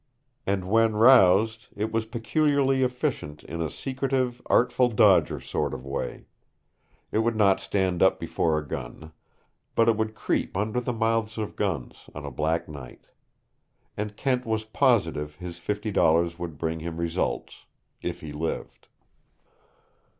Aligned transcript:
And 0.47 0.67
when 0.67 0.95
roused, 0.95 1.67
it 1.75 1.91
was 1.91 2.07
peculiarly 2.07 2.81
efficient 2.81 3.43
in 3.43 3.61
a 3.61 3.69
secretive, 3.69 4.41
artful 4.47 4.89
dodger 4.89 5.39
sort 5.39 5.75
of 5.75 5.85
way. 5.85 6.25
It 7.11 7.19
would 7.19 7.35
not 7.35 7.59
stand 7.59 8.01
up 8.01 8.19
before 8.19 8.57
a 8.57 8.67
gun. 8.67 9.11
But 9.75 9.87
it 9.87 9.95
would 9.95 10.15
creep 10.15 10.57
under 10.57 10.81
the 10.81 10.91
mouths 10.91 11.37
of 11.37 11.55
guns 11.55 12.09
on 12.15 12.25
a 12.25 12.31
black 12.31 12.67
night. 12.67 13.05
And 13.95 14.17
Kent 14.17 14.43
was 14.43 14.65
positive 14.65 15.35
his 15.35 15.59
fifty 15.59 15.91
dollars 15.91 16.39
would 16.39 16.57
bring 16.57 16.79
him 16.79 16.97
results 16.97 17.65
if 18.01 18.21
he 18.21 18.31
lived. 18.31 18.87